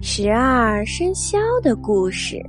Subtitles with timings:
[0.00, 2.40] 十二生肖的故事。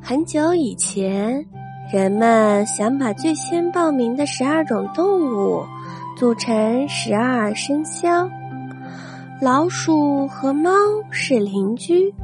[0.00, 1.44] 很久以前，
[1.92, 5.64] 人们想把最先报名的十二种动物
[6.16, 8.28] 组成十二生肖。
[9.40, 10.70] 老鼠和猫
[11.10, 12.14] 是邻居。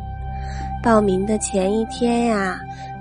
[0.82, 2.58] 报名的前一天呀，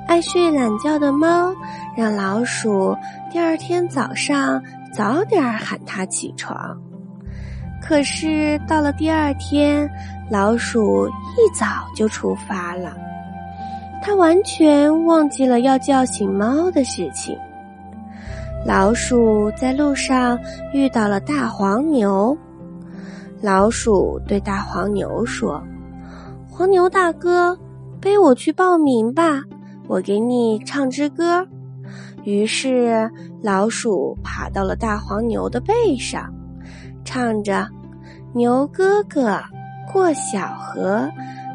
[0.08, 1.54] 爱睡懒觉的猫
[1.96, 2.96] 让老鼠
[3.32, 4.62] 第二天早上
[4.92, 6.78] 早点喊它起床。
[7.82, 9.90] 可是到了第二天，
[10.30, 11.66] 老鼠一早
[11.96, 12.96] 就出发了，
[14.02, 17.38] 它完全忘记了要叫醒猫的事情。
[18.66, 20.38] 老鼠在路上
[20.74, 22.38] 遇到了大黄牛，
[23.42, 25.64] 老鼠对大黄牛说
[26.52, 27.58] ：“黄牛大哥，
[28.02, 29.42] 背我去报名吧，
[29.88, 31.48] 我给你唱支歌。”
[32.26, 33.10] 于是
[33.42, 36.32] 老鼠爬到了大黄牛的背上。
[37.04, 37.68] 唱着，
[38.34, 39.40] 牛哥哥
[39.92, 41.10] 过小河，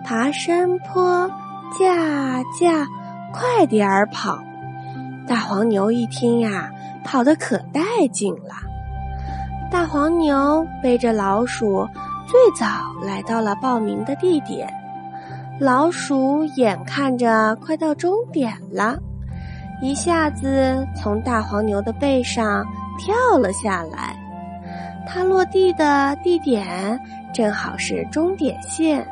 [0.05, 1.29] 爬山坡，
[1.79, 2.87] 驾驾，
[3.33, 4.39] 快点儿跑！
[5.27, 6.71] 大黄牛一听呀，
[7.05, 7.81] 跑得可带
[8.13, 8.55] 劲了。
[9.71, 11.89] 大黄牛背着老鼠，
[12.27, 12.67] 最早
[13.05, 14.73] 来到了报名的地点。
[15.61, 18.99] 老鼠眼看着快到终点了，
[19.81, 22.65] 一下子从大黄牛的背上
[22.99, 24.17] 跳了下来。
[25.07, 26.99] 它落地的地点
[27.33, 29.07] 正好是终点线，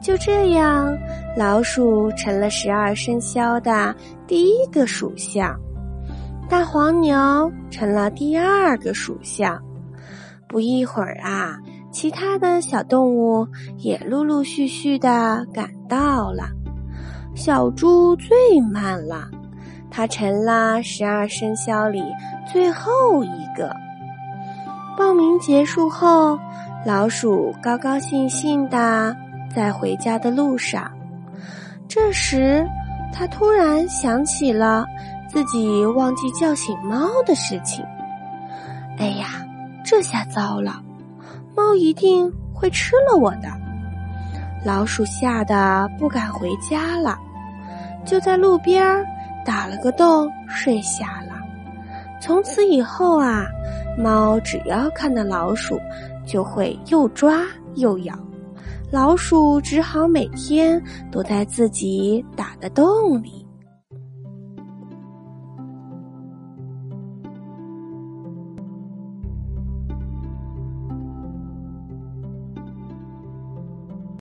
[0.00, 0.96] 就这样，
[1.36, 3.94] 老鼠成了十二生肖的
[4.26, 5.54] 第一个属相，
[6.48, 9.60] 大黄牛成了第二个属相。
[10.46, 11.58] 不一会儿啊，
[11.90, 13.46] 其他的小动物
[13.76, 16.44] 也陆陆续续的赶到了。
[17.34, 18.36] 小猪最
[18.72, 19.28] 慢了，
[19.90, 22.02] 它成了十二生肖里
[22.50, 23.70] 最后一个。
[24.98, 26.36] 报名结束后，
[26.84, 29.16] 老鼠高高兴兴的
[29.54, 30.90] 在回家的路上。
[31.86, 32.66] 这时，
[33.12, 34.84] 他突然想起了
[35.28, 37.84] 自己忘记叫醒猫的事情。
[38.98, 39.46] 哎呀，
[39.84, 40.82] 这下糟了！
[41.54, 43.48] 猫一定会吃了我的。
[44.64, 47.16] 老鼠吓得不敢回家了，
[48.04, 49.06] 就在路边
[49.44, 51.34] 打了个洞睡下了。
[52.20, 53.46] 从此以后啊。
[53.98, 55.80] 猫只要看到老鼠，
[56.24, 57.44] 就会又抓
[57.74, 58.14] 又咬，
[58.92, 63.44] 老鼠只好每天躲在自己打的洞里。